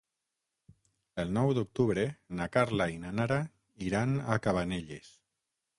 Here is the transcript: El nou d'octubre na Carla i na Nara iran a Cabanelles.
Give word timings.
El 1.23 1.33
nou 1.35 1.53
d'octubre 1.57 2.07
na 2.41 2.49
Carla 2.57 2.91
i 2.97 2.99
na 3.05 3.15
Nara 3.21 3.39
iran 3.91 4.21
a 4.35 4.41
Cabanelles. 4.49 5.17